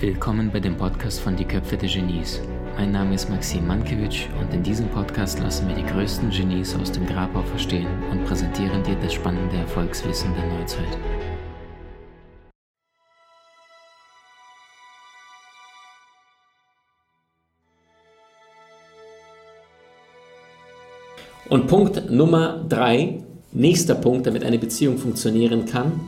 Willkommen 0.00 0.50
bei 0.52 0.58
dem 0.58 0.76
Podcast 0.76 1.20
von 1.20 1.36
Die 1.36 1.44
Köpfe 1.44 1.76
der 1.76 1.88
Genies. 1.88 2.42
Mein 2.76 2.90
Name 2.90 3.14
ist 3.14 3.30
Maxim 3.30 3.68
Mankewitsch 3.68 4.26
und 4.40 4.52
in 4.52 4.64
diesem 4.64 4.88
Podcast 4.88 5.38
lassen 5.38 5.68
wir 5.68 5.76
die 5.76 5.86
größten 5.86 6.30
Genies 6.30 6.74
aus 6.74 6.90
dem 6.90 7.06
Grabau 7.06 7.42
verstehen 7.42 7.86
und 8.10 8.24
präsentieren 8.24 8.82
dir 8.82 8.96
das 8.96 9.12
spannende 9.12 9.58
Erfolgswissen 9.58 10.34
der 10.34 10.58
Neuzeit. 10.58 10.98
Und 21.48 21.68
Punkt 21.68 22.10
Nummer 22.10 22.64
drei, 22.68 23.22
nächster 23.52 23.94
Punkt, 23.94 24.26
damit 24.26 24.44
eine 24.44 24.58
Beziehung 24.58 24.98
funktionieren 24.98 25.64
kann. 25.64 26.00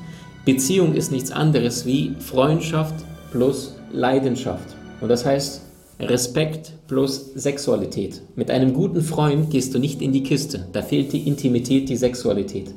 Beziehung 0.45 0.95
ist 0.95 1.13
nichts 1.13 1.31
anderes 1.31 1.87
wie 1.87 2.15
Freundschaft 2.19 2.95
plus 3.31 3.77
Leidenschaft. 3.93 4.77
Und 5.01 5.09
das 5.09 5.25
heißt 5.25 5.63
Respekt 6.01 6.73
plus 6.89 7.33
Sexualität. 7.35 8.23
Mit 8.35 8.51
einem 8.51 8.73
guten 8.73 9.03
Freund 9.03 9.51
gehst 9.51 9.75
du 9.75 9.79
nicht 9.79 10.03
in 10.03 10.13
die 10.13 10.23
Kiste. 10.23 10.67
Da 10.73 10.83
fehlt 10.83 11.13
die 11.13 11.27
Intimität, 11.29 11.89
die 11.89 11.97
Sexualität, 11.97 12.75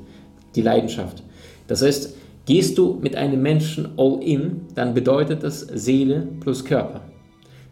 die 0.55 0.61
Leidenschaft. 0.61 1.23
Das 1.67 1.81
heißt, 1.81 2.15
gehst 2.45 2.77
du 2.77 2.99
mit 3.01 3.15
einem 3.15 3.41
Menschen 3.41 3.89
all 3.97 4.21
in, 4.21 4.61
dann 4.75 4.93
bedeutet 4.93 5.43
das 5.43 5.61
Seele 5.61 6.27
plus 6.39 6.63
Körper. 6.63 7.01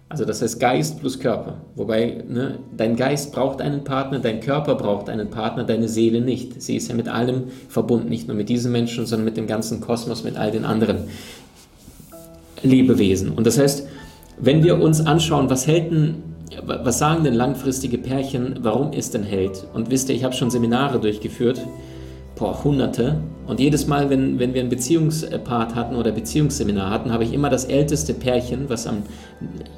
Also 0.09 0.25
das 0.25 0.41
heißt 0.41 0.59
Geist 0.59 0.99
plus 0.99 1.19
Körper. 1.19 1.57
Wobei 1.75 2.23
ne, 2.27 2.59
dein 2.75 2.95
Geist 2.95 3.33
braucht 3.33 3.61
einen 3.61 3.83
Partner, 3.83 4.19
dein 4.19 4.41
Körper 4.41 4.75
braucht 4.75 5.09
einen 5.09 5.29
Partner, 5.29 5.63
deine 5.63 5.87
Seele 5.87 6.21
nicht. 6.21 6.61
Sie 6.61 6.75
ist 6.75 6.87
ja 6.87 6.95
mit 6.95 7.07
allem 7.07 7.45
verbunden, 7.67 8.09
nicht 8.09 8.27
nur 8.27 8.37
mit 8.37 8.49
diesem 8.49 8.71
Menschen, 8.71 9.05
sondern 9.05 9.25
mit 9.25 9.37
dem 9.37 9.47
ganzen 9.47 9.81
Kosmos, 9.81 10.23
mit 10.23 10.37
all 10.37 10.51
den 10.51 10.65
anderen 10.65 11.05
Lebewesen. 12.61 13.31
Und 13.31 13.47
das 13.47 13.57
heißt, 13.57 13.87
wenn 14.39 14.63
wir 14.63 14.79
uns 14.79 15.01
anschauen, 15.05 15.49
was 15.49 15.67
hält 15.67 15.91
was 16.65 16.99
sagen 16.99 17.23
denn 17.23 17.33
langfristige 17.33 17.97
Pärchen, 17.97 18.59
warum 18.61 18.93
ist 18.93 19.13
denn 19.13 19.23
hält? 19.23 19.65
Und 19.73 19.89
wisst 19.89 20.09
ihr, 20.09 20.15
ich 20.15 20.23
habe 20.23 20.35
schon 20.35 20.51
Seminare 20.51 20.99
durchgeführt, 20.99 21.59
boah, 22.43 22.61
hunderte. 22.61 23.21
Und 23.47 23.61
jedes 23.61 23.87
Mal, 23.87 24.09
wenn, 24.09 24.37
wenn 24.37 24.53
wir 24.53 24.59
einen 24.59 24.69
Beziehungspart 24.69 25.75
hatten 25.75 25.95
oder 25.95 26.11
Beziehungsseminar 26.11 26.89
hatten, 26.89 27.13
habe 27.13 27.23
ich 27.23 27.31
immer 27.31 27.49
das 27.49 27.63
älteste 27.63 28.13
Pärchen, 28.13 28.69
was 28.69 28.85
am, 28.85 29.03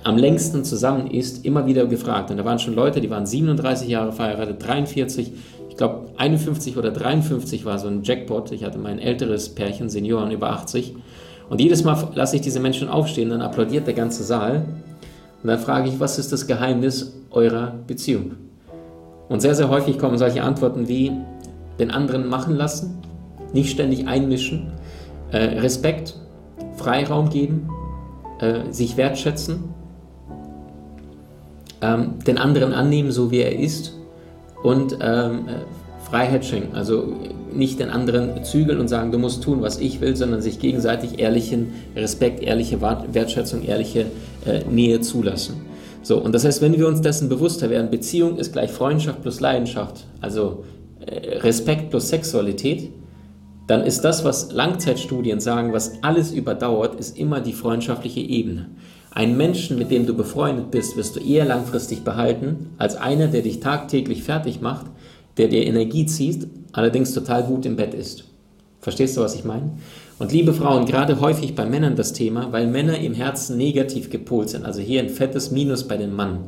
am 0.04 0.18
längsten 0.18 0.64
zusammen 0.64 1.06
ist, 1.06 1.46
immer 1.46 1.68
wieder 1.68 1.86
gefragt. 1.86 2.32
Und 2.32 2.38
da 2.38 2.46
waren 2.46 2.58
schon 2.58 2.74
Leute, 2.74 3.02
die 3.02 3.10
waren 3.12 3.28
37 3.28 3.88
Jahre 3.88 4.12
verheiratet, 4.12 4.66
43, 4.66 5.32
ich 5.70 5.78
glaube 5.78 6.08
51 6.18 6.76
oder 6.76 6.90
53 6.90 7.66
war 7.66 7.78
so 7.78 7.88
ein 7.88 8.02
Jackpot. 8.02 8.52
Ich 8.52 8.64
hatte 8.64 8.80
mein 8.80 8.98
älteres 8.98 9.50
Pärchen, 9.50 9.88
Senioren 9.90 10.32
über 10.32 10.50
80. 10.50 10.96
Und 11.48 11.62
jedes 11.62 11.84
Mal 11.84 12.08
lasse 12.16 12.38
ich 12.38 12.42
diese 12.42 12.60
Menschen 12.60 12.88
aufstehen, 12.88 13.30
dann 13.30 13.42
applaudiert 13.42 13.86
der 13.86 13.94
ganze 13.94 14.24
Saal. 14.24 14.66
Und 15.44 15.50
dann 15.50 15.60
frage 15.60 15.88
ich, 15.88 16.00
was 16.00 16.18
ist 16.18 16.32
das 16.32 16.48
Geheimnis 16.48 17.14
eurer 17.30 17.76
Beziehung? 17.86 18.32
Und 19.30 19.42
sehr, 19.42 19.54
sehr 19.54 19.70
häufig 19.70 20.00
kommen 20.00 20.18
solche 20.18 20.42
Antworten 20.42 20.88
wie 20.88 21.12
den 21.80 21.92
anderen 21.92 22.28
machen 22.28 22.56
lassen, 22.56 23.00
nicht 23.54 23.72
ständig 23.72 24.08
einmischen, 24.08 24.74
äh, 25.32 25.38
Respekt, 25.38 26.16
Freiraum 26.76 27.30
geben, 27.30 27.70
äh, 28.40 28.72
sich 28.72 28.98
wertschätzen, 28.98 29.64
ähm, 31.82 32.20
den 32.26 32.38
anderen 32.38 32.74
annehmen, 32.74 33.12
so 33.12 33.32
wie 33.32 33.40
er 33.40 33.58
ist 33.58 33.94
und 34.64 34.98
ähm, 35.02 35.48
äh, 35.48 36.06
Freiheit 36.10 36.46
schenken. 36.46 36.76
Also 36.76 37.14
nicht 37.54 37.80
den 37.80 37.90
anderen 37.90 38.44
zügeln 38.44 38.80
und 38.80 38.88
sagen, 38.88 39.12
du 39.12 39.18
musst 39.18 39.44
tun, 39.44 39.62
was 39.62 39.80
ich 39.80 40.02
will, 40.02 40.16
sondern 40.16 40.42
sich 40.42 40.60
gegenseitig 40.60 41.20
ehrlichen 41.20 41.74
Respekt, 41.96 42.44
ehrliche 42.44 42.82
Wertschätzung, 42.82 43.64
ehrliche 43.64 44.08
äh, 44.46 44.64
Nähe 44.70 45.02
zulassen. 45.02 45.56
So, 46.04 46.18
und 46.18 46.36
das 46.36 46.46
heißt, 46.46 46.62
wenn 46.62 46.78
wir 46.78 46.88
uns 46.88 47.02
dessen 47.02 47.30
bewusster 47.30 47.70
werden, 47.72 47.90
Beziehung 47.90 48.38
ist 48.38 48.54
gleich 48.54 48.72
Freundschaft 48.72 49.24
plus 49.24 49.40
Leidenschaft, 49.40 50.06
also 50.22 50.64
Respekt 51.08 51.90
plus 51.90 52.10
Sexualität, 52.10 52.92
dann 53.68 53.82
ist 53.82 54.02
das, 54.02 54.24
was 54.24 54.52
Langzeitstudien 54.52 55.40
sagen, 55.40 55.74
was 55.74 56.04
alles 56.04 56.32
überdauert, 56.32 57.00
ist 57.00 57.18
immer 57.18 57.42
die 57.42 57.54
freundschaftliche 57.54 58.20
Ebene. 58.20 58.70
Einen 59.12 59.38
Menschen, 59.38 59.78
mit 59.78 59.92
dem 59.92 60.06
du 60.06 60.14
befreundet 60.14 60.72
bist, 60.72 60.98
wirst 60.98 61.16
du 61.16 61.20
eher 61.20 61.46
langfristig 61.46 62.04
behalten, 62.04 62.72
als 62.78 62.96
einer, 62.96 63.28
der 63.28 63.42
dich 63.42 63.62
tagtäglich 63.62 64.24
fertig 64.24 64.62
macht, 64.62 64.88
der 65.38 65.48
dir 65.48 65.66
Energie 65.66 66.06
zieht, 66.06 66.48
allerdings 66.74 67.14
total 67.14 67.44
gut 67.44 67.66
im 67.66 67.76
Bett 67.76 67.94
ist. 67.94 68.26
Verstehst 68.82 69.18
du, 69.18 69.22
was 69.22 69.34
ich 69.34 69.46
meine? 69.46 69.72
Und 70.20 70.32
liebe 70.32 70.54
Frauen, 70.54 70.86
gerade 70.86 71.20
häufig 71.20 71.56
bei 71.56 71.66
Männern 71.66 71.96
das 71.96 72.14
Thema, 72.14 72.52
weil 72.52 72.68
Männer 72.68 73.00
im 73.00 73.14
Herzen 73.14 73.58
negativ 73.58 74.10
gepolt 74.10 74.50
sind, 74.50 74.66
also 74.66 74.82
hier 74.82 75.02
ein 75.02 75.10
fettes 75.10 75.50
Minus 75.50 75.88
bei 75.88 75.98
den 75.98 76.14
Mann. 76.14 76.40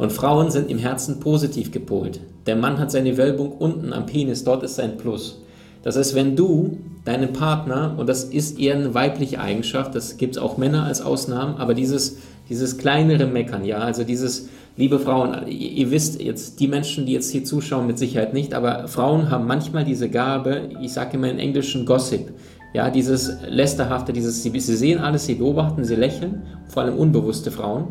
Und 0.00 0.12
Frauen 0.12 0.50
sind 0.50 0.70
im 0.70 0.78
Herzen 0.78 1.20
positiv 1.20 1.72
gepolt. 1.72 2.20
Der 2.46 2.56
Mann 2.56 2.78
hat 2.78 2.90
seine 2.90 3.18
Wölbung 3.18 3.52
unten 3.52 3.92
am 3.92 4.06
Penis, 4.06 4.44
dort 4.44 4.62
ist 4.62 4.76
sein 4.76 4.96
Plus. 4.96 5.42
Das 5.82 5.98
heißt, 5.98 6.14
wenn 6.14 6.36
du 6.36 6.78
deinen 7.04 7.34
Partner, 7.34 7.96
und 7.98 8.08
das 8.08 8.24
ist 8.24 8.58
eher 8.58 8.76
eine 8.76 8.94
weibliche 8.94 9.38
Eigenschaft, 9.40 9.94
das 9.94 10.16
gibt 10.16 10.36
es 10.36 10.42
auch 10.42 10.56
Männer 10.56 10.84
als 10.84 11.02
Ausnahmen, 11.02 11.56
aber 11.58 11.74
dieses, 11.74 12.16
dieses 12.48 12.78
kleinere 12.78 13.26
Meckern, 13.26 13.62
ja, 13.66 13.76
also 13.76 14.02
dieses, 14.02 14.48
liebe 14.78 14.98
Frauen, 14.98 15.46
ihr, 15.46 15.70
ihr 15.70 15.90
wisst 15.90 16.18
jetzt, 16.18 16.60
die 16.60 16.68
Menschen, 16.68 17.04
die 17.04 17.12
jetzt 17.12 17.30
hier 17.30 17.44
zuschauen, 17.44 17.86
mit 17.86 17.98
Sicherheit 17.98 18.32
nicht, 18.32 18.54
aber 18.54 18.88
Frauen 18.88 19.28
haben 19.28 19.46
manchmal 19.46 19.84
diese 19.84 20.08
Gabe, 20.08 20.70
ich 20.80 20.94
sage 20.94 21.18
immer 21.18 21.28
in 21.28 21.38
Englischen 21.38 21.84
Gossip, 21.84 22.32
ja, 22.72 22.88
dieses 22.88 23.34
Lästerhafte, 23.46 24.14
dieses, 24.14 24.42
sie, 24.42 24.60
sie 24.60 24.76
sehen 24.76 24.98
alles, 24.98 25.26
sie 25.26 25.34
beobachten, 25.34 25.84
sie 25.84 25.96
lächeln, 25.96 26.44
vor 26.68 26.84
allem 26.84 26.96
unbewusste 26.96 27.50
Frauen. 27.50 27.88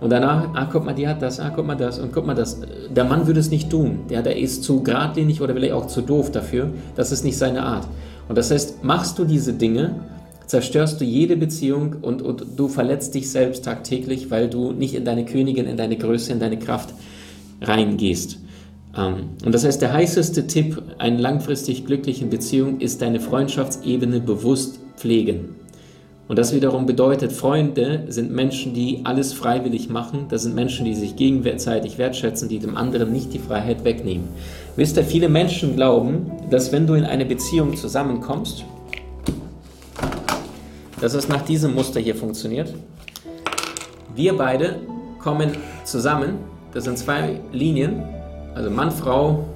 Und 0.00 0.10
danach, 0.10 0.48
ah, 0.54 0.68
guck 0.70 0.84
mal, 0.84 0.94
die 0.94 1.06
hat 1.06 1.20
das, 1.20 1.40
ah, 1.40 1.52
guck 1.54 1.66
mal 1.66 1.74
das 1.74 1.98
und 1.98 2.12
guck 2.12 2.26
mal 2.26 2.34
das. 2.34 2.60
Der 2.94 3.04
Mann 3.04 3.26
würde 3.26 3.40
es 3.40 3.50
nicht 3.50 3.68
tun. 3.68 4.00
Der, 4.08 4.22
der 4.22 4.38
ist 4.38 4.64
zu 4.64 4.82
geradlinig 4.82 5.42
oder 5.42 5.54
vielleicht 5.54 5.74
auch 5.74 5.86
zu 5.86 6.00
doof 6.00 6.32
dafür. 6.32 6.70
Das 6.96 7.12
ist 7.12 7.22
nicht 7.22 7.36
seine 7.36 7.62
Art. 7.62 7.86
Und 8.28 8.38
das 8.38 8.50
heißt, 8.50 8.82
machst 8.82 9.18
du 9.18 9.24
diese 9.24 9.52
Dinge, 9.52 9.96
zerstörst 10.46 11.00
du 11.00 11.04
jede 11.04 11.36
Beziehung 11.36 11.96
und, 12.00 12.22
und 12.22 12.44
du 12.56 12.68
verletzt 12.68 13.14
dich 13.14 13.30
selbst 13.30 13.64
tagtäglich, 13.64 14.30
weil 14.30 14.48
du 14.48 14.72
nicht 14.72 14.94
in 14.94 15.04
deine 15.04 15.24
Königin, 15.24 15.66
in 15.66 15.76
deine 15.76 15.96
Größe, 15.96 16.32
in 16.32 16.40
deine 16.40 16.58
Kraft 16.58 16.94
reingehst. 17.60 18.38
Ähm, 18.96 19.30
und 19.44 19.54
das 19.54 19.64
heißt, 19.64 19.82
der 19.82 19.92
heißeste 19.92 20.46
Tipp 20.46 20.82
einer 20.98 21.20
langfristig 21.20 21.86
glücklichen 21.86 22.30
Beziehung 22.30 22.80
ist 22.80 23.02
deine 23.02 23.20
Freundschaftsebene 23.20 24.20
bewusst 24.20 24.80
pflegen. 24.96 25.56
Und 26.30 26.38
das 26.38 26.54
wiederum 26.54 26.86
bedeutet, 26.86 27.32
Freunde 27.32 28.04
sind 28.06 28.30
Menschen, 28.30 28.72
die 28.72 29.00
alles 29.02 29.32
freiwillig 29.32 29.88
machen. 29.88 30.26
Das 30.28 30.44
sind 30.44 30.54
Menschen, 30.54 30.84
die 30.84 30.94
sich 30.94 31.16
gegenseitig 31.16 31.98
wertschätzen, 31.98 32.48
die 32.48 32.60
dem 32.60 32.76
anderen 32.76 33.10
nicht 33.10 33.32
die 33.32 33.40
Freiheit 33.40 33.82
wegnehmen. 33.82 34.28
Wisst 34.76 34.96
ihr, 34.96 35.02
viele 35.02 35.28
Menschen 35.28 35.74
glauben, 35.74 36.30
dass 36.48 36.70
wenn 36.70 36.86
du 36.86 36.94
in 36.94 37.04
eine 37.04 37.26
Beziehung 37.26 37.76
zusammenkommst, 37.76 38.64
dass 41.00 41.14
es 41.14 41.28
nach 41.28 41.42
diesem 41.42 41.74
Muster 41.74 41.98
hier 41.98 42.14
funktioniert. 42.14 42.72
Wir 44.14 44.36
beide 44.36 44.76
kommen 45.18 45.50
zusammen. 45.82 46.34
Das 46.72 46.84
sind 46.84 46.96
zwei 46.96 47.40
Linien, 47.50 48.04
also 48.54 48.70
Mann, 48.70 48.92
Frau. 48.92 49.46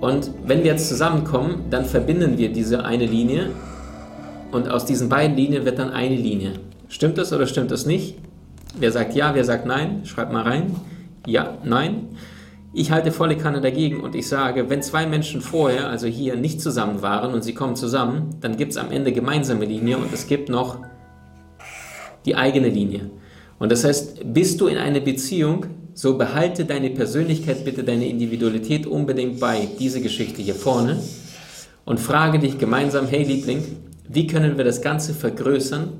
Und 0.00 0.32
wenn 0.44 0.64
wir 0.64 0.72
jetzt 0.72 0.88
zusammenkommen, 0.88 1.66
dann 1.70 1.84
verbinden 1.84 2.38
wir 2.38 2.52
diese 2.52 2.84
eine 2.84 3.06
Linie 3.06 3.50
und 4.52 4.68
aus 4.68 4.84
diesen 4.84 5.08
beiden 5.08 5.36
Linien 5.36 5.64
wird 5.64 5.78
dann 5.78 5.90
eine 5.90 6.16
Linie. 6.16 6.52
Stimmt 6.88 7.18
das 7.18 7.32
oder 7.32 7.46
stimmt 7.46 7.70
das 7.70 7.86
nicht? 7.86 8.16
Wer 8.78 8.92
sagt 8.92 9.14
ja, 9.14 9.34
wer 9.34 9.44
sagt 9.44 9.66
nein? 9.66 10.02
Schreibt 10.04 10.32
mal 10.32 10.42
rein. 10.42 10.74
Ja, 11.26 11.58
nein. 11.64 12.08
Ich 12.72 12.92
halte 12.92 13.10
volle 13.10 13.36
Kanne 13.36 13.60
dagegen 13.60 14.00
und 14.00 14.14
ich 14.14 14.28
sage, 14.28 14.70
wenn 14.70 14.80
zwei 14.80 15.06
Menschen 15.06 15.40
vorher, 15.40 15.88
also 15.88 16.06
hier, 16.06 16.36
nicht 16.36 16.60
zusammen 16.60 17.02
waren 17.02 17.34
und 17.34 17.42
sie 17.42 17.52
kommen 17.52 17.74
zusammen, 17.74 18.36
dann 18.40 18.56
gibt 18.56 18.72
es 18.72 18.78
am 18.78 18.92
Ende 18.92 19.12
gemeinsame 19.12 19.64
Linie 19.64 19.98
und 19.98 20.12
es 20.12 20.28
gibt 20.28 20.48
noch 20.48 20.78
die 22.26 22.36
eigene 22.36 22.68
Linie. 22.68 23.10
Und 23.58 23.72
das 23.72 23.84
heißt, 23.84 24.32
bist 24.32 24.60
du 24.60 24.68
in 24.68 24.78
einer 24.78 25.00
Beziehung, 25.00 25.66
so 25.94 26.16
behalte 26.16 26.64
deine 26.64 26.90
Persönlichkeit, 26.90 27.64
bitte 27.64 27.82
deine 27.82 28.08
Individualität 28.08 28.86
unbedingt 28.86 29.40
bei, 29.40 29.68
diese 29.78 30.00
Geschichte 30.00 30.40
hier 30.40 30.54
vorne, 30.54 30.98
und 31.84 31.98
frage 31.98 32.38
dich 32.38 32.56
gemeinsam, 32.56 33.08
hey 33.08 33.24
Liebling, 33.24 33.64
wie 34.12 34.26
können 34.26 34.56
wir 34.56 34.64
das 34.64 34.82
Ganze 34.82 35.14
vergrößern, 35.14 35.92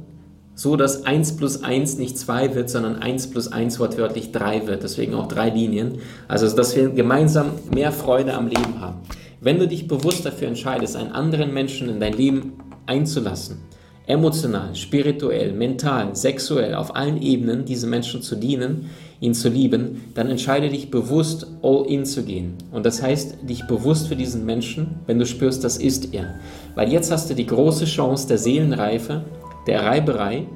so 0.54 0.74
dass 0.74 1.06
1 1.06 1.36
plus 1.36 1.62
1 1.62 1.96
nicht 1.96 2.18
2 2.18 2.56
wird, 2.56 2.68
sondern 2.68 2.96
1 2.96 3.30
plus 3.30 3.52
1 3.52 3.78
wortwörtlich 3.78 4.32
3 4.32 4.66
wird. 4.66 4.82
Deswegen 4.82 5.14
auch 5.14 5.28
drei 5.28 5.50
Linien. 5.50 5.98
Also, 6.26 6.54
dass 6.54 6.74
wir 6.74 6.90
gemeinsam 6.90 7.52
mehr 7.72 7.92
Freude 7.92 8.34
am 8.34 8.48
Leben 8.48 8.80
haben. 8.80 8.98
Wenn 9.40 9.58
du 9.58 9.68
dich 9.68 9.86
bewusst 9.86 10.26
dafür 10.26 10.48
entscheidest, 10.48 10.96
einen 10.96 11.12
anderen 11.12 11.54
Menschen 11.54 11.88
in 11.88 12.00
dein 12.00 12.12
Leben 12.12 12.54
einzulassen, 12.86 13.58
emotional, 14.06 14.74
spirituell, 14.74 15.52
mental, 15.52 16.16
sexuell, 16.16 16.74
auf 16.74 16.96
allen 16.96 17.22
Ebenen 17.22 17.64
diesen 17.64 17.90
Menschen 17.90 18.22
zu 18.22 18.34
dienen, 18.34 18.90
ihn 19.20 19.34
zu 19.34 19.48
lieben, 19.50 20.02
dann 20.14 20.30
entscheide 20.30 20.70
dich 20.70 20.90
bewusst, 20.90 21.46
all 21.62 21.86
in 21.86 22.06
zu 22.06 22.24
gehen. 22.24 22.54
Und 22.72 22.86
das 22.86 23.02
heißt, 23.02 23.48
dich 23.48 23.66
bewusst 23.66 24.08
für 24.08 24.16
diesen 24.16 24.46
Menschen, 24.46 25.00
wenn 25.06 25.18
du 25.18 25.26
spürst, 25.26 25.62
das 25.62 25.76
ist 25.76 26.14
er. 26.14 26.34
Weil 26.74 26.90
jetzt 26.90 27.12
hast 27.12 27.28
du 27.28 27.34
die 27.34 27.46
große 27.46 27.84
Chance 27.84 28.28
der 28.28 28.38
Seelenreife, 28.38 29.24
der 29.66 29.84
Reiberei. 29.84 30.46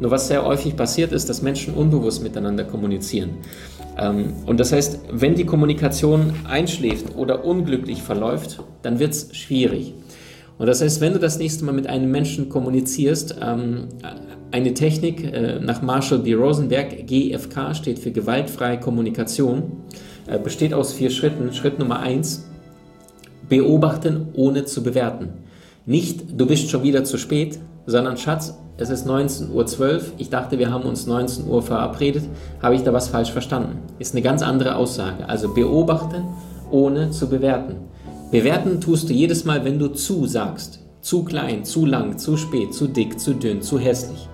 Nur 0.00 0.10
was 0.10 0.28
sehr 0.28 0.44
häufig 0.44 0.76
passiert 0.76 1.12
ist, 1.12 1.28
dass 1.28 1.42
Menschen 1.42 1.74
unbewusst 1.74 2.22
miteinander 2.22 2.64
kommunizieren. 2.64 3.30
Ähm, 3.98 4.34
und 4.46 4.60
das 4.60 4.72
heißt, 4.72 5.00
wenn 5.10 5.34
die 5.34 5.44
Kommunikation 5.44 6.32
einschläft 6.48 7.16
oder 7.16 7.44
unglücklich 7.44 8.02
verläuft, 8.02 8.62
dann 8.82 8.98
wird 8.98 9.12
es 9.12 9.34
schwierig. 9.36 9.94
Und 10.58 10.66
das 10.66 10.82
heißt, 10.82 11.00
wenn 11.00 11.14
du 11.14 11.18
das 11.18 11.38
nächste 11.38 11.64
Mal 11.64 11.72
mit 11.72 11.86
einem 11.86 12.10
Menschen 12.10 12.50
kommunizierst, 12.50 13.36
ähm, 13.42 13.88
eine 14.52 14.74
Technik 14.74 15.24
äh, 15.24 15.58
nach 15.60 15.82
Marshall 15.82 16.20
B. 16.20 16.34
Rosenberg, 16.34 17.06
GFK 17.06 17.74
steht 17.74 17.98
für 17.98 18.10
gewaltfreie 18.10 18.80
Kommunikation, 18.80 19.72
äh, 20.26 20.38
besteht 20.38 20.74
aus 20.74 20.92
vier 20.92 21.10
Schritten. 21.10 21.52
Schritt 21.52 21.78
Nummer 21.78 22.00
eins, 22.00 22.48
beobachten 23.48 24.28
ohne 24.34 24.64
zu 24.64 24.82
bewerten. 24.82 25.30
Nicht, 25.86 26.40
du 26.40 26.46
bist 26.46 26.70
schon 26.70 26.82
wieder 26.82 27.04
zu 27.04 27.18
spät, 27.18 27.58
sondern 27.86 28.16
Schatz, 28.16 28.54
es 28.76 28.88
ist 28.88 29.06
19.12 29.06 29.80
Uhr, 29.80 30.00
ich 30.16 30.30
dachte, 30.30 30.58
wir 30.58 30.70
haben 30.70 30.84
uns 30.84 31.06
19 31.06 31.46
Uhr 31.46 31.62
verabredet, 31.62 32.24
habe 32.62 32.74
ich 32.74 32.82
da 32.82 32.92
was 32.92 33.08
falsch 33.08 33.30
verstanden? 33.30 33.78
Ist 33.98 34.14
eine 34.14 34.22
ganz 34.22 34.42
andere 34.42 34.76
Aussage. 34.76 35.28
Also 35.28 35.52
beobachten 35.52 36.24
ohne 36.70 37.10
zu 37.10 37.28
bewerten. 37.28 37.76
Bewerten 38.30 38.80
tust 38.80 39.10
du 39.10 39.12
jedes 39.12 39.44
Mal, 39.44 39.64
wenn 39.64 39.78
du 39.78 39.88
zu 39.88 40.26
sagst. 40.26 40.80
Zu 41.02 41.24
klein, 41.24 41.64
zu 41.64 41.84
lang, 41.84 42.16
zu 42.16 42.36
spät, 42.36 42.72
zu 42.72 42.86
dick, 42.86 43.20
zu 43.20 43.34
dünn, 43.34 43.60
zu 43.60 43.78
hässlich. 43.78 44.29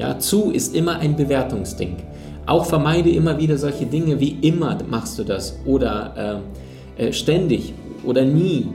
Ja, 0.00 0.18
zu 0.18 0.50
ist 0.50 0.74
immer 0.74 0.98
ein 0.98 1.14
Bewertungsding. 1.14 1.98
Auch 2.46 2.64
vermeide 2.64 3.10
immer 3.10 3.38
wieder 3.38 3.58
solche 3.58 3.84
Dinge 3.84 4.18
wie 4.18 4.38
immer 4.40 4.78
machst 4.88 5.18
du 5.18 5.24
das 5.24 5.58
oder 5.66 6.40
äh, 6.96 7.08
äh, 7.08 7.12
ständig 7.12 7.74
oder 8.02 8.24
nie. 8.24 8.68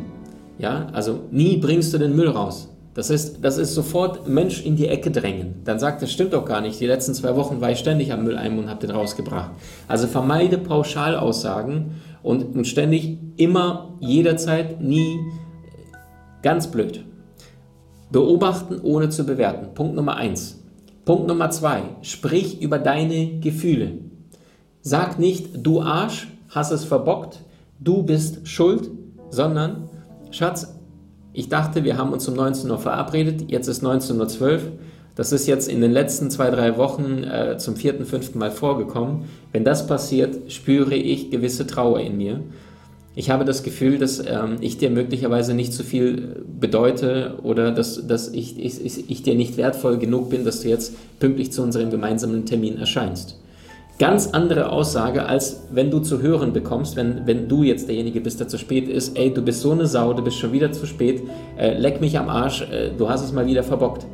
Ja, 0.60 0.86
also 0.94 1.22
nie 1.31 1.57
bringst 1.57 1.92
du 1.95 1.98
den 1.98 2.16
Müll 2.16 2.30
raus. 2.30 2.69
Das 2.94 3.10
ist, 3.10 3.44
das 3.44 3.57
ist 3.57 3.74
sofort 3.74 4.27
Mensch 4.27 4.63
in 4.63 4.75
die 4.75 4.88
Ecke 4.88 5.10
drängen. 5.10 5.63
Dann 5.63 5.80
sagt, 5.80 6.04
das 6.04 6.12
stimmt 6.12 6.31
doch 6.31 6.45
gar 6.45 6.62
nicht. 6.62 6.80
Die 6.80 6.86
letzten 6.86 7.16
zwei 7.16 7.36
Wochen 7.36 7.60
war 7.60 7.71
ich 7.71 7.80
ständig 7.80 8.13
am 8.13 8.24
Mülleimer 8.24 8.60
und 8.60 8.69
habe 8.69 8.86
den 8.86 8.95
rausgebracht. 8.95 9.50
Also 9.88 10.06
vermeide 10.06 10.60
Pauschalaussagen 10.60 11.95
und, 12.21 12.56
und 12.56 12.68
ständig, 12.68 13.18
immer, 13.36 13.95
jederzeit, 14.00 14.80
nie. 14.80 15.18
Ganz 16.44 16.68
blöd. 16.68 17.04
Beobachten 18.12 18.80
ohne 18.83 19.10
zu 19.10 19.24
bewerten. 19.25 19.74
Punkt 19.74 19.95
Nummer 19.95 20.18
eins. 20.18 20.62
Punkt 21.06 21.28
Nummer 21.28 21.52
zwei. 21.52 21.84
Sprich 22.02 22.62
über 22.62 22.80
deine 22.80 23.40
Gefühle. 23.40 24.00
Sag 24.81 25.19
nicht, 25.19 25.50
du 25.66 25.81
Arsch, 25.81 26.28
hast 26.50 26.72
es 26.72 26.84
verbockt, 26.84 27.42
du 27.80 28.02
bist 28.02 28.48
schuld, 28.48 28.90
sondern, 29.30 29.88
Schatz, 30.31 30.75
ich 31.31 31.48
dachte, 31.48 31.84
wir 31.84 31.98
haben 31.98 32.12
uns 32.12 32.28
um 32.28 32.36
19 32.36 32.72
Uhr 32.72 32.80
verabredet, 32.80 33.52
jetzt 33.52 33.68
ist 33.68 33.84
19.12 33.84 34.42
Uhr. 34.42 34.60
Das 35.16 35.31
ist 35.31 35.48
jetzt 35.48 35.69
in 35.69 35.80
den 35.80 35.92
letzten 35.92 36.30
zwei, 36.31 36.50
drei 36.50 36.75
Wochen 36.78 37.24
äh, 37.24 37.57
zum 37.57 37.75
vierten, 37.75 38.06
fünften 38.06 38.40
Mal 38.40 38.52
vorgekommen. 38.52 39.25
Wenn 39.52 39.63
das 39.63 39.88
passiert, 39.88 40.52
spüre 40.52 40.96
ich 40.96 41.30
gewisse 41.30 41.68
Trauer 41.68 42.00
in 42.00 42.18
mir. 42.18 42.42
Ich 43.17 43.29
habe 43.29 43.45
das 43.45 43.63
Gefühl, 43.63 43.97
dass 43.97 44.19
ähm, 44.19 44.57
ich 44.59 44.77
dir 44.77 44.89
möglicherweise 44.89 45.53
nicht 45.53 45.71
so 45.71 45.83
viel 45.83 46.44
bedeute 46.59 47.39
oder 47.44 47.71
dass, 47.71 48.06
dass 48.06 48.27
ich, 48.27 48.59
ich, 48.59 49.09
ich 49.09 49.23
dir 49.23 49.35
nicht 49.35 49.56
wertvoll 49.56 49.97
genug 49.97 50.29
bin, 50.29 50.44
dass 50.44 50.62
du 50.62 50.67
jetzt 50.67 50.94
pünktlich 51.19 51.53
zu 51.53 51.62
unserem 51.62 51.89
gemeinsamen 51.89 52.45
Termin 52.45 52.77
erscheinst. 52.77 53.39
Ganz 53.97 54.27
andere 54.33 54.69
Aussage, 54.69 55.25
als 55.25 55.62
wenn 55.71 55.89
du 55.89 56.00
zu 56.00 56.21
hören 56.21 56.51
bekommst, 56.51 56.97
wenn, 56.97 57.25
wenn 57.25 57.47
du 57.47 57.63
jetzt 57.63 57.88
derjenige 57.88 58.19
bist, 58.19 58.41
der 58.41 58.50
zu 58.50 58.57
spät 58.57 58.89
ist, 58.89 59.18
ey, 59.18 59.33
du 59.33 59.41
bist 59.41 59.61
so 59.61 59.71
eine 59.71 59.88
Sau, 59.88 60.11
du 60.11 60.21
bist 60.21 60.38
schon 60.38 60.51
wieder 60.51 60.73
zu 60.73 60.85
spät, 60.85 61.23
äh, 61.57 61.77
leck 61.77 62.01
mich 62.01 62.19
am 62.19 62.27
Arsch, 62.27 62.63
äh, 62.63 62.89
du 62.97 63.07
hast 63.07 63.23
es 63.23 63.31
mal 63.31 63.47
wieder 63.47 63.63
verbockt. 63.63 64.06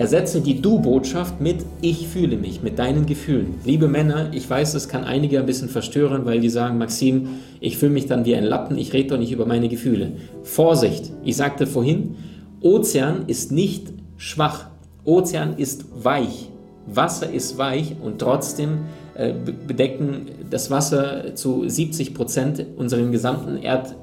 Ersetze 0.00 0.40
die 0.40 0.62
Du-Botschaft 0.62 1.42
mit 1.42 1.58
Ich 1.82 2.08
fühle 2.08 2.38
mich, 2.38 2.62
mit 2.62 2.78
deinen 2.78 3.04
Gefühlen. 3.04 3.56
Liebe 3.66 3.86
Männer, 3.86 4.30
ich 4.32 4.48
weiß, 4.48 4.72
das 4.72 4.88
kann 4.88 5.04
einige 5.04 5.38
ein 5.38 5.44
bisschen 5.44 5.68
verstören, 5.68 6.24
weil 6.24 6.40
die 6.40 6.48
sagen, 6.48 6.78
Maxim, 6.78 7.28
ich 7.60 7.76
fühle 7.76 7.92
mich 7.92 8.06
dann 8.06 8.24
wie 8.24 8.34
ein 8.34 8.44
Lappen, 8.44 8.78
ich 8.78 8.94
rede 8.94 9.10
doch 9.10 9.18
nicht 9.18 9.30
über 9.30 9.44
meine 9.44 9.68
Gefühle. 9.68 10.12
Vorsicht, 10.42 11.12
ich 11.22 11.36
sagte 11.36 11.66
vorhin, 11.66 12.16
Ozean 12.62 13.24
ist 13.26 13.52
nicht 13.52 13.88
schwach, 14.16 14.70
Ozean 15.04 15.58
ist 15.58 15.84
weich. 16.02 16.48
Wasser 16.86 17.30
ist 17.30 17.58
weich 17.58 17.94
und 18.02 18.20
trotzdem 18.20 18.86
äh, 19.16 19.34
bedecken 19.66 20.30
das 20.48 20.70
Wasser 20.70 21.34
zu 21.34 21.68
70 21.68 22.14
Prozent 22.14 22.64
unseren 22.78 23.12
gesamten 23.12 23.58
Erd, 23.58 23.94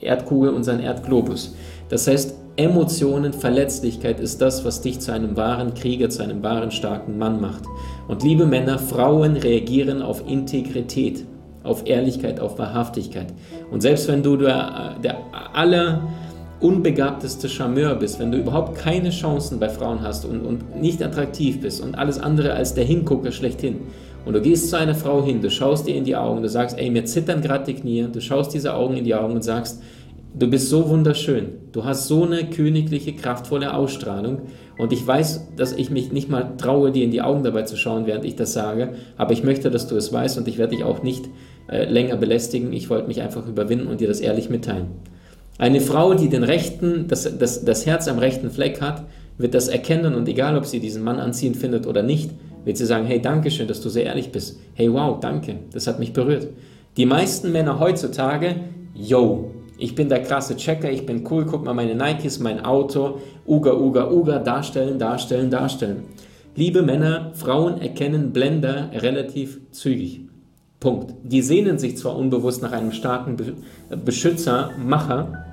Erdkugel, 0.00 0.50
unseren 0.50 0.80
Erdglobus. 0.80 1.54
Das 1.90 2.08
heißt, 2.08 2.41
Emotionen, 2.56 3.32
Verletzlichkeit 3.32 4.20
ist 4.20 4.42
das, 4.42 4.64
was 4.64 4.82
dich 4.82 5.00
zu 5.00 5.12
einem 5.12 5.36
wahren 5.36 5.72
Krieger, 5.72 6.10
zu 6.10 6.22
einem 6.22 6.42
wahren 6.42 6.70
starken 6.70 7.16
Mann 7.16 7.40
macht. 7.40 7.62
Und 8.08 8.22
liebe 8.22 8.44
Männer, 8.44 8.78
Frauen 8.78 9.36
reagieren 9.36 10.02
auf 10.02 10.28
Integrität, 10.28 11.24
auf 11.62 11.86
Ehrlichkeit, 11.86 12.40
auf 12.40 12.58
Wahrhaftigkeit. 12.58 13.32
Und 13.70 13.80
selbst 13.80 14.06
wenn 14.08 14.22
du 14.22 14.36
der, 14.36 14.96
der 15.02 15.18
aller 15.54 16.02
unbegabteste 16.60 17.48
Charmeur 17.48 17.94
bist, 17.94 18.20
wenn 18.20 18.30
du 18.30 18.38
überhaupt 18.38 18.76
keine 18.76 19.10
Chancen 19.10 19.58
bei 19.58 19.70
Frauen 19.70 20.02
hast 20.02 20.26
und, 20.26 20.42
und 20.42 20.80
nicht 20.80 21.02
attraktiv 21.02 21.60
bist 21.60 21.82
und 21.82 21.94
alles 21.94 22.18
andere 22.18 22.52
als 22.52 22.74
der 22.74 22.84
Hingucker 22.84 23.32
schlechthin, 23.32 23.80
und 24.24 24.34
du 24.34 24.40
gehst 24.40 24.70
zu 24.70 24.78
einer 24.78 24.94
Frau 24.94 25.24
hin, 25.24 25.40
du 25.40 25.50
schaust 25.50 25.88
ihr 25.88 25.96
in 25.96 26.04
die 26.04 26.14
Augen, 26.14 26.42
du 26.42 26.48
sagst, 26.48 26.78
ey, 26.78 26.90
mir 26.90 27.04
zittern 27.04 27.40
gerade 27.40 27.64
die 27.64 27.74
Knie, 27.74 28.06
du 28.12 28.20
schaust 28.20 28.54
diese 28.54 28.74
Augen 28.74 28.96
in 28.96 29.04
die 29.04 29.16
Augen 29.16 29.34
und 29.34 29.42
sagst, 29.42 29.82
du 30.34 30.48
bist 30.48 30.68
so 30.68 30.88
wunderschön, 30.88 31.48
du 31.72 31.84
hast 31.84 32.08
so 32.08 32.24
eine 32.24 32.48
königliche, 32.48 33.12
kraftvolle 33.12 33.74
Ausstrahlung 33.74 34.42
und 34.78 34.92
ich 34.92 35.06
weiß, 35.06 35.48
dass 35.56 35.72
ich 35.72 35.90
mich 35.90 36.12
nicht 36.12 36.28
mal 36.28 36.56
traue, 36.56 36.92
dir 36.92 37.04
in 37.04 37.10
die 37.10 37.22
Augen 37.22 37.42
dabei 37.42 37.62
zu 37.62 37.76
schauen, 37.76 38.06
während 38.06 38.24
ich 38.24 38.36
das 38.36 38.52
sage, 38.52 38.94
aber 39.16 39.32
ich 39.32 39.44
möchte, 39.44 39.70
dass 39.70 39.86
du 39.86 39.96
es 39.96 40.12
weißt 40.12 40.38
und 40.38 40.48
ich 40.48 40.58
werde 40.58 40.74
dich 40.76 40.84
auch 40.84 41.02
nicht 41.02 41.28
äh, 41.68 41.84
länger 41.84 42.16
belästigen, 42.16 42.72
ich 42.72 42.88
wollte 42.90 43.08
mich 43.08 43.20
einfach 43.20 43.46
überwinden 43.46 43.88
und 43.88 44.00
dir 44.00 44.08
das 44.08 44.20
ehrlich 44.20 44.48
mitteilen. 44.48 44.86
Eine 45.58 45.80
Frau, 45.80 46.14
die 46.14 46.28
den 46.28 46.44
rechten, 46.44 47.06
das, 47.08 47.38
das, 47.38 47.64
das 47.64 47.86
Herz 47.86 48.08
am 48.08 48.18
rechten 48.18 48.50
Fleck 48.50 48.80
hat, 48.80 49.04
wird 49.38 49.54
das 49.54 49.68
erkennen 49.68 50.14
und 50.14 50.28
egal, 50.28 50.56
ob 50.56 50.66
sie 50.66 50.80
diesen 50.80 51.04
Mann 51.04 51.18
anziehend 51.18 51.56
findet 51.56 51.86
oder 51.86 52.02
nicht, 52.02 52.30
wird 52.64 52.76
sie 52.76 52.86
sagen, 52.86 53.06
hey, 53.06 53.20
danke 53.20 53.50
schön, 53.50 53.68
dass 53.68 53.80
du 53.80 53.88
sehr 53.88 54.04
ehrlich 54.04 54.32
bist. 54.32 54.58
Hey, 54.74 54.92
wow, 54.92 55.18
danke, 55.20 55.56
das 55.72 55.86
hat 55.86 55.98
mich 55.98 56.12
berührt. 56.12 56.48
Die 56.96 57.06
meisten 57.06 57.52
Männer 57.52 57.80
heutzutage, 57.80 58.56
yo, 58.94 59.50
ich 59.78 59.94
bin 59.94 60.08
der 60.08 60.22
krasse 60.22 60.56
Checker, 60.56 60.90
ich 60.90 61.06
bin 61.06 61.26
cool, 61.30 61.44
guck 61.44 61.64
mal 61.64 61.74
meine 61.74 61.94
Nikes, 61.94 62.38
mein 62.38 62.64
Auto, 62.64 63.18
Uga, 63.46 63.74
Uga, 63.74 64.10
Uga, 64.10 64.38
darstellen, 64.38 64.98
darstellen, 64.98 65.50
darstellen. 65.50 66.04
Liebe 66.54 66.82
Männer, 66.82 67.32
Frauen 67.34 67.80
erkennen 67.80 68.32
Blender 68.32 68.90
relativ 68.92 69.60
zügig. 69.70 70.20
Punkt. 70.80 71.14
Die 71.22 71.42
sehnen 71.42 71.78
sich 71.78 71.96
zwar 71.96 72.16
unbewusst 72.16 72.62
nach 72.62 72.72
einem 72.72 72.92
starken 72.92 73.36
Beschützer, 74.04 74.70
Macher, 74.84 75.44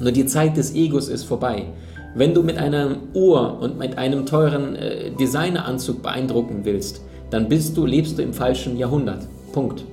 nur 0.00 0.12
die 0.12 0.26
Zeit 0.26 0.56
des 0.56 0.74
Egos 0.74 1.08
ist 1.08 1.24
vorbei. 1.24 1.66
Wenn 2.14 2.34
du 2.34 2.42
mit 2.42 2.58
einer 2.58 2.96
Uhr 3.14 3.58
und 3.60 3.78
mit 3.78 3.96
einem 3.96 4.26
teuren 4.26 4.74
äh, 4.74 5.12
Designeranzug 5.12 6.02
beeindrucken 6.02 6.60
willst, 6.64 7.00
dann 7.30 7.48
bist 7.48 7.76
du, 7.76 7.86
lebst 7.86 8.18
du 8.18 8.22
im 8.22 8.34
falschen 8.34 8.76
Jahrhundert. 8.76 9.26
Punkt. 9.52 9.84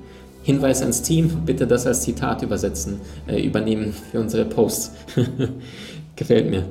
Hinweis 0.44 0.82
ans 0.82 1.02
Team, 1.02 1.30
bitte 1.46 1.68
das 1.68 1.86
als 1.86 2.02
Zitat 2.02 2.42
übersetzen, 2.42 3.02
äh, 3.28 3.42
übernehmen 3.42 3.94
für 4.12 4.20
unsere 4.20 4.46
Posts. 4.46 4.92
Gefällt 6.16 6.50
mir. 6.50 6.66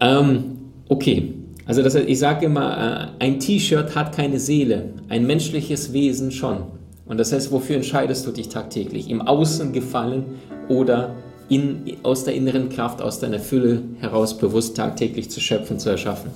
Ähm, 0.00 0.58
okay, 0.88 1.34
also 1.66 1.82
das, 1.82 1.94
ich 1.94 2.18
sage 2.18 2.46
immer, 2.46 3.12
äh, 3.20 3.24
ein 3.24 3.38
T-Shirt 3.38 3.94
hat 3.94 4.14
keine 4.14 4.38
Seele, 4.38 4.90
ein 5.08 5.26
menschliches 5.26 5.92
Wesen 5.92 6.32
schon. 6.32 6.58
Und 7.06 7.18
das 7.18 7.32
heißt, 7.32 7.52
wofür 7.52 7.76
entscheidest 7.76 8.26
du 8.26 8.30
dich 8.30 8.48
tagtäglich? 8.48 9.10
Im 9.10 9.22
Außen 9.22 9.72
gefallen 9.72 10.24
oder 10.68 11.14
in, 11.48 11.96
aus 12.02 12.24
der 12.24 12.34
inneren 12.34 12.68
Kraft, 12.68 13.02
aus 13.02 13.20
deiner 13.20 13.38
Fülle 13.38 13.82
heraus 14.00 14.38
bewusst 14.38 14.76
tagtäglich 14.76 15.30
zu 15.30 15.40
schöpfen, 15.40 15.78
zu 15.78 15.90
erschaffen? 15.90 16.30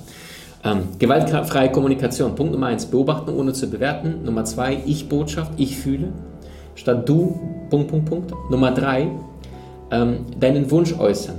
Ähm, 0.65 0.83
gewaltfreie 0.99 1.71
Kommunikation. 1.71 2.35
Punkt 2.35 2.53
Nummer 2.53 2.67
eins, 2.67 2.87
beobachten 2.87 3.31
ohne 3.31 3.53
zu 3.53 3.69
bewerten. 3.69 4.25
Nummer 4.25 4.45
zwei, 4.45 4.83
Ich-Botschaft, 4.85 5.53
ich 5.57 5.77
fühle. 5.77 6.13
Statt 6.77 7.09
du, 7.09 7.41
Punkt, 7.69 7.89
Punkt, 7.89 8.09
Punkt. 8.09 8.33
Nummer 8.51 8.71
drei, 8.71 9.09
ähm, 9.91 10.19
deinen 10.39 10.71
Wunsch 10.71 10.97
äußern. 10.97 11.37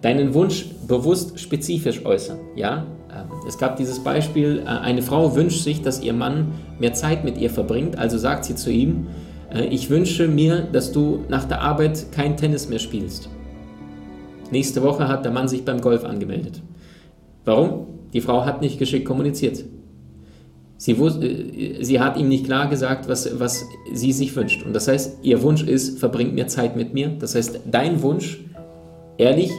Deinen 0.00 0.32
Wunsch 0.32 0.66
bewusst 0.86 1.38
spezifisch 1.38 2.04
äußern. 2.06 2.38
Ja? 2.54 2.86
Ähm, 3.10 3.26
es 3.46 3.58
gab 3.58 3.76
dieses 3.76 3.98
Beispiel, 3.98 4.62
äh, 4.64 4.68
eine 4.68 5.02
Frau 5.02 5.34
wünscht 5.34 5.62
sich, 5.62 5.82
dass 5.82 6.00
ihr 6.00 6.12
Mann 6.12 6.52
mehr 6.78 6.94
Zeit 6.94 7.24
mit 7.24 7.36
ihr 7.36 7.50
verbringt, 7.50 7.98
also 7.98 8.16
sagt 8.16 8.44
sie 8.44 8.54
zu 8.54 8.70
ihm, 8.70 9.08
äh, 9.52 9.64
ich 9.64 9.90
wünsche 9.90 10.28
mir, 10.28 10.62
dass 10.72 10.92
du 10.92 11.24
nach 11.28 11.44
der 11.44 11.60
Arbeit 11.60 12.12
kein 12.12 12.36
Tennis 12.36 12.68
mehr 12.68 12.78
spielst. 12.78 13.28
Nächste 14.50 14.82
Woche 14.82 15.08
hat 15.08 15.24
der 15.24 15.32
Mann 15.32 15.48
sich 15.48 15.64
beim 15.64 15.80
Golf 15.80 16.04
angemeldet. 16.04 16.62
Warum? 17.44 17.86
Die 18.12 18.20
Frau 18.20 18.44
hat 18.44 18.60
nicht 18.60 18.78
geschickt 18.78 19.04
kommuniziert. 19.04 19.64
Sie, 20.76 20.92
äh, 20.92 21.82
sie 21.82 22.00
hat 22.00 22.16
ihm 22.18 22.28
nicht 22.28 22.44
klar 22.44 22.68
gesagt, 22.68 23.08
was, 23.08 23.38
was 23.38 23.64
sie 23.92 24.12
sich 24.12 24.34
wünscht. 24.36 24.64
Und 24.64 24.72
das 24.72 24.88
heißt, 24.88 25.18
ihr 25.22 25.42
Wunsch 25.42 25.62
ist, 25.62 25.98
verbringt 25.98 26.34
mehr 26.34 26.48
Zeit 26.48 26.76
mit 26.76 26.94
mir. 26.94 27.08
Das 27.18 27.34
heißt, 27.34 27.60
dein 27.70 28.02
Wunsch, 28.02 28.40
ehrlich, 29.16 29.50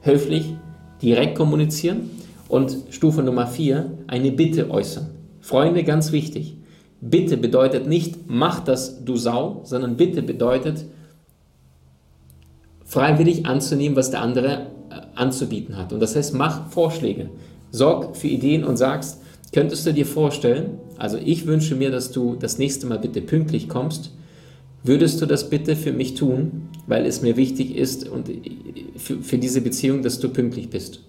höflich, 0.00 0.54
direkt 1.02 1.36
kommunizieren. 1.36 2.10
Und 2.48 2.76
Stufe 2.90 3.22
Nummer 3.22 3.46
vier, 3.46 3.98
eine 4.06 4.30
Bitte 4.30 4.70
äußern. 4.70 5.10
Freunde, 5.40 5.82
ganz 5.82 6.12
wichtig. 6.12 6.56
Bitte 7.00 7.36
bedeutet 7.36 7.86
nicht, 7.86 8.28
mach 8.28 8.60
das, 8.60 9.04
du 9.04 9.16
Sau, 9.16 9.60
sondern 9.64 9.96
Bitte 9.96 10.22
bedeutet, 10.22 10.84
freiwillig 12.84 13.44
anzunehmen, 13.46 13.96
was 13.96 14.10
der 14.10 14.22
andere 14.22 14.68
äh, 14.90 15.00
anzubieten 15.14 15.76
hat. 15.76 15.92
Und 15.92 16.00
das 16.00 16.16
heißt, 16.16 16.34
mach 16.34 16.68
Vorschläge. 16.68 17.30
Sorg 17.70 18.16
für 18.16 18.28
Ideen 18.28 18.64
und 18.64 18.76
sagst, 18.76 19.20
Könntest 19.54 19.86
du 19.86 19.92
dir 19.92 20.04
vorstellen, 20.04 20.80
also 20.98 21.16
ich 21.16 21.46
wünsche 21.46 21.76
mir, 21.76 21.92
dass 21.92 22.10
du 22.10 22.34
das 22.34 22.58
nächste 22.58 22.88
Mal 22.88 22.98
bitte 22.98 23.20
pünktlich 23.20 23.68
kommst, 23.68 24.10
würdest 24.82 25.22
du 25.22 25.26
das 25.26 25.48
bitte 25.48 25.76
für 25.76 25.92
mich 25.92 26.14
tun, 26.14 26.70
weil 26.88 27.06
es 27.06 27.22
mir 27.22 27.36
wichtig 27.36 27.76
ist 27.76 28.08
und 28.08 28.28
für, 28.96 29.22
für 29.22 29.38
diese 29.38 29.60
Beziehung, 29.60 30.02
dass 30.02 30.18
du 30.18 30.28
pünktlich 30.28 30.70
bist. 30.70 31.02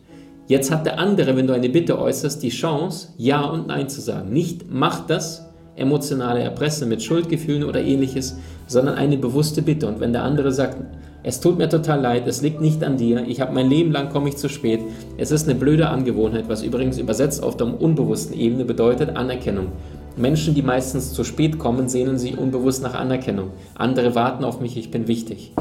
Jetzt 0.47 0.69
hat 0.69 0.85
der 0.85 0.99
andere, 0.99 1.35
wenn 1.35 1.47
du 1.47 1.53
eine 1.53 1.69
Bitte 1.69 1.99
äußerst, 1.99 2.43
die 2.43 2.49
Chance, 2.49 3.07
Ja 3.17 3.43
und 3.45 3.65
Nein 3.65 3.89
zu 3.89 3.99
sagen. 3.99 4.31
Nicht 4.31 4.65
mach 4.69 5.07
das, 5.07 5.49
emotionale 5.75 6.41
Erpresse 6.41 6.85
mit 6.85 7.01
Schuldgefühlen 7.01 7.63
oder 7.63 7.81
ähnliches, 7.81 8.37
sondern 8.67 8.93
eine 8.93 9.17
bewusste 9.17 9.63
Bitte. 9.63 9.87
Und 9.87 9.99
wenn 10.01 10.13
der 10.13 10.23
andere 10.23 10.51
sagt, 10.51 10.77
es 11.27 11.39
tut 11.39 11.57
mir 11.57 11.67
total 11.67 12.01
leid, 12.01 12.27
es 12.27 12.43
liegt 12.43 12.61
nicht 12.61 12.83
an 12.83 12.97
dir, 12.97 13.25
ich 13.27 13.41
habe 13.41 13.51
mein 13.51 13.67
Leben 13.67 13.91
lang 13.91 14.09
komme 14.09 14.29
ich 14.29 14.37
zu 14.37 14.47
spät. 14.47 14.81
Es 15.17 15.31
ist 15.31 15.49
eine 15.49 15.57
blöde 15.57 15.89
Angewohnheit, 15.89 16.47
was 16.49 16.61
übrigens 16.61 16.99
übersetzt 16.99 17.41
auf 17.41 17.57
der 17.57 17.81
unbewussten 17.81 18.39
Ebene 18.39 18.63
bedeutet 18.63 19.15
Anerkennung. 19.17 19.71
Menschen, 20.15 20.53
die 20.53 20.61
meistens 20.61 21.13
zu 21.13 21.23
spät 21.23 21.57
kommen, 21.57 21.89
sehnen 21.89 22.19
sich 22.19 22.37
unbewusst 22.37 22.83
nach 22.83 22.93
Anerkennung. 22.93 23.49
Andere 23.73 24.13
warten 24.13 24.43
auf 24.43 24.61
mich, 24.61 24.77
ich 24.77 24.91
bin 24.91 25.07
wichtig. 25.07 25.53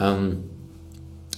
Ähm, 0.00 0.38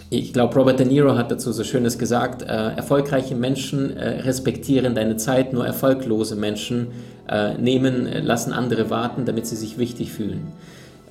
ich 0.09 0.33
glaube, 0.33 0.55
Robert 0.55 0.79
De 0.79 0.87
Niro 0.87 1.17
hat 1.17 1.33
dazu 1.33 1.51
so 1.51 1.65
Schönes 1.65 1.99
gesagt, 1.99 2.43
äh, 2.43 2.47
erfolgreiche 2.47 3.35
Menschen 3.35 3.97
äh, 3.97 4.21
respektieren 4.21 4.95
deine 4.95 5.17
Zeit, 5.17 5.53
nur 5.53 5.67
erfolglose 5.67 6.37
Menschen 6.37 6.87
äh, 7.29 7.59
nehmen, 7.59 8.07
äh, 8.07 8.21
lassen 8.21 8.53
andere 8.53 8.89
warten, 8.89 9.25
damit 9.25 9.47
sie 9.47 9.57
sich 9.57 9.79
wichtig 9.79 10.13
fühlen. 10.13 10.47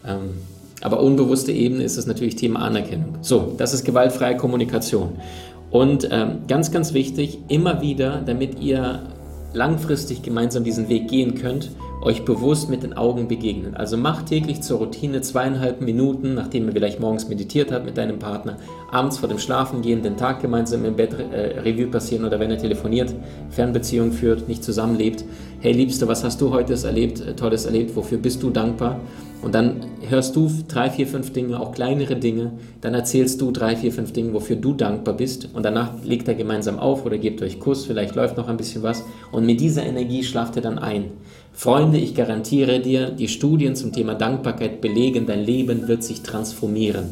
Ähm, 0.08 0.30
aber 0.82 1.02
unbewusste 1.02 1.52
Ebene 1.52 1.84
ist 1.84 1.98
es 1.98 2.06
natürlich 2.06 2.36
Thema 2.36 2.60
Anerkennung. 2.60 3.16
So, 3.22 3.54
das 3.58 3.74
ist 3.74 3.84
gewaltfreie 3.84 4.38
Kommunikation. 4.38 5.14
Und 5.72 6.08
ähm, 6.12 6.40
ganz, 6.48 6.72
ganz 6.72 6.94
wichtig, 6.94 7.40
immer 7.48 7.82
wieder, 7.82 8.22
damit 8.26 8.60
ihr 8.60 9.02
langfristig 9.54 10.22
gemeinsam 10.22 10.64
diesen 10.64 10.88
Weg 10.88 11.08
gehen 11.10 11.36
könnt, 11.36 11.72
euch 12.02 12.24
bewusst 12.24 12.70
mit 12.70 12.84
den 12.84 12.94
Augen 12.94 13.28
begegnen. 13.28 13.76
Also 13.76 13.98
macht 13.98 14.28
täglich 14.28 14.62
zur 14.62 14.78
Routine 14.80 15.22
zweieinhalb 15.22 15.82
Minuten, 15.82 16.36
nachdem 16.36 16.68
ihr 16.68 16.74
vielleicht 16.74 17.00
morgens 17.00 17.28
meditiert 17.28 17.72
habt 17.72 17.86
mit 17.86 17.98
deinem 17.98 18.20
Partner, 18.20 18.58
abends 18.92 19.18
vor 19.18 19.28
dem 19.28 19.40
Schlafengehen 19.40 20.02
den 20.02 20.18
Tag 20.18 20.42
gemeinsam 20.42 20.86
im 20.86 20.96
Bett 20.96 21.14
äh, 21.14 21.60
Revue 21.60 21.88
passieren 21.88 22.26
oder 22.26 22.40
wenn 22.40 22.52
ihr 22.52 22.58
telefoniert, 22.58 23.14
Fernbeziehung 23.50 24.12
führt, 24.12 24.48
nicht 24.48 24.64
zusammenlebt. 24.64 25.26
Hey 25.60 25.74
Liebste, 25.74 26.08
was 26.08 26.24
hast 26.24 26.40
du 26.40 26.52
heute 26.52 26.74
erlebt, 26.74 27.20
äh, 27.20 27.36
Tolles 27.36 27.66
erlebt, 27.66 27.96
wofür 27.96 28.18
bist 28.18 28.42
du 28.44 28.50
dankbar? 28.50 29.00
Und 29.42 29.54
dann 29.54 29.82
hörst 30.10 30.36
du 30.36 30.50
drei, 30.68 30.90
vier, 30.90 31.06
fünf 31.06 31.32
Dinge, 31.32 31.60
auch 31.60 31.72
kleinere 31.72 32.16
Dinge, 32.16 32.54
dann 32.82 32.94
erzählst 32.94 33.40
du 33.40 33.52
drei, 33.52 33.76
vier, 33.76 33.92
fünf 33.92 34.12
Dinge, 34.12 34.34
wofür 34.34 34.56
du 34.56 34.74
dankbar 34.74 35.16
bist 35.16 35.50
und 35.54 35.64
danach 35.64 35.92
legt 36.04 36.28
er 36.28 36.34
gemeinsam 36.34 36.80
auf 36.80 37.06
oder 37.06 37.18
gebt 37.18 37.42
euch 37.42 37.60
Kuss, 37.60 37.86
vielleicht 37.86 38.16
läuft 38.16 38.38
noch 38.38 38.48
ein 38.48 38.58
bisschen 38.58 38.84
was 38.84 39.04
und 39.32 39.46
mit 39.46 39.60
dieser 39.60 39.84
Energie 39.84 40.24
schlaft 40.24 40.56
er 40.56 40.64
dann 40.64 40.80
ein. 40.80 41.12
Freunde, 41.54 41.98
ich 41.98 42.16
garantiere 42.16 42.80
dir, 42.80 43.10
die 43.10 43.28
Studien 43.28 43.76
zum 43.76 43.92
Thema 43.92 44.16
Dankbarkeit 44.16 44.80
belegen, 44.82 45.26
dein 45.26 45.44
Leben 45.44 45.88
wird 45.88 46.04
sich 46.04 46.22
transformieren. 46.22 47.06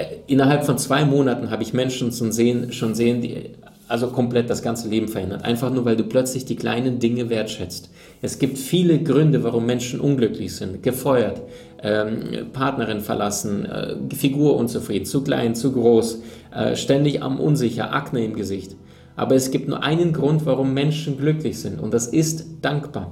Äh, 0.00 0.16
innerhalb 0.26 0.64
von 0.64 0.78
zwei 0.78 1.04
Monaten 1.04 1.50
habe 1.50 1.62
ich 1.62 1.72
Menschen 1.72 2.12
schon 2.12 2.32
sehen, 2.32 2.72
schon 2.72 2.94
sehen, 2.94 3.20
die 3.20 3.50
also 3.88 4.06
komplett 4.06 4.48
das 4.48 4.62
ganze 4.62 4.88
Leben 4.88 5.08
verändert. 5.08 5.44
Einfach 5.44 5.72
nur, 5.72 5.84
weil 5.84 5.96
du 5.96 6.04
plötzlich 6.04 6.44
die 6.44 6.54
kleinen 6.54 7.00
Dinge 7.00 7.28
wertschätzt. 7.28 7.90
Es 8.22 8.38
gibt 8.38 8.56
viele 8.56 9.00
Gründe, 9.00 9.42
warum 9.42 9.66
Menschen 9.66 9.98
unglücklich 9.98 10.54
sind. 10.54 10.84
Gefeuert, 10.84 11.42
ähm, 11.82 12.46
Partnerin 12.52 13.00
verlassen, 13.00 13.66
äh, 13.66 13.96
Figur 14.14 14.56
unzufrieden, 14.56 15.06
zu 15.06 15.24
klein, 15.24 15.56
zu 15.56 15.72
groß, 15.72 16.22
äh, 16.54 16.76
ständig 16.76 17.20
am 17.22 17.40
unsicher, 17.40 17.92
Akne 17.92 18.24
im 18.24 18.36
Gesicht. 18.36 18.76
Aber 19.16 19.34
es 19.34 19.50
gibt 19.50 19.68
nur 19.68 19.82
einen 19.82 20.12
Grund, 20.12 20.46
warum 20.46 20.72
Menschen 20.72 21.18
glücklich 21.18 21.58
sind 21.58 21.80
und 21.80 21.92
das 21.92 22.06
ist 22.06 22.44
dankbar. 22.62 23.10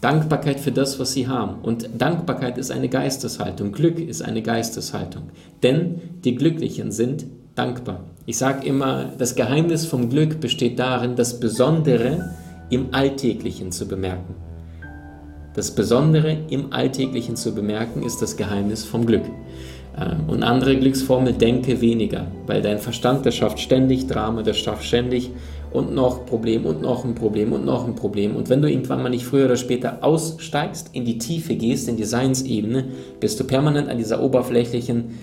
Dankbarkeit 0.00 0.60
für 0.60 0.72
das, 0.72 0.98
was 1.00 1.12
sie 1.12 1.26
haben. 1.26 1.62
Und 1.62 1.88
Dankbarkeit 1.98 2.58
ist 2.58 2.70
eine 2.70 2.88
Geisteshaltung. 2.88 3.72
Glück 3.72 3.98
ist 3.98 4.22
eine 4.22 4.42
Geisteshaltung. 4.42 5.24
Denn 5.62 6.00
die 6.24 6.34
Glücklichen 6.34 6.92
sind 6.92 7.26
dankbar. 7.54 8.04
Ich 8.26 8.38
sage 8.38 8.66
immer, 8.66 9.12
das 9.16 9.34
Geheimnis 9.34 9.86
vom 9.86 10.10
Glück 10.10 10.40
besteht 10.40 10.78
darin, 10.78 11.16
das 11.16 11.40
Besondere 11.40 12.34
im 12.70 12.88
Alltäglichen 12.92 13.72
zu 13.72 13.88
bemerken. 13.88 14.34
Das 15.54 15.70
Besondere 15.70 16.36
im 16.50 16.72
Alltäglichen 16.72 17.36
zu 17.36 17.54
bemerken 17.54 18.02
ist 18.02 18.20
das 18.20 18.36
Geheimnis 18.36 18.84
vom 18.84 19.06
Glück. 19.06 19.24
Ähm, 19.98 20.28
und 20.28 20.42
andere 20.42 20.76
Glücksformel, 20.76 21.32
denke 21.32 21.80
weniger, 21.80 22.26
weil 22.46 22.60
dein 22.60 22.78
Verstand, 22.78 23.24
der 23.24 23.30
schafft 23.30 23.58
ständig 23.60 24.06
Drama, 24.06 24.42
der 24.42 24.52
schafft 24.52 24.84
ständig 24.84 25.30
und 25.72 25.94
noch 25.94 26.20
ein 26.20 26.26
Problem 26.26 26.64
und 26.66 26.82
noch 26.82 27.04
ein 27.04 27.14
Problem 27.14 27.52
und 27.52 27.64
noch 27.64 27.86
ein 27.86 27.94
Problem. 27.94 28.36
Und 28.36 28.48
wenn 28.48 28.62
du 28.62 28.70
irgendwann 28.70 29.02
mal 29.02 29.08
nicht 29.08 29.24
früher 29.24 29.46
oder 29.46 29.56
später 29.56 29.98
aussteigst, 30.02 30.90
in 30.92 31.04
die 31.04 31.18
Tiefe 31.18 31.54
gehst, 31.54 31.88
in 31.88 31.96
die 31.96 32.04
Seinsebene, 32.04 32.84
bist 33.20 33.38
du 33.40 33.44
permanent 33.44 33.88
an 33.88 33.98
dieser 33.98 34.22
oberflächlichen 34.22 35.14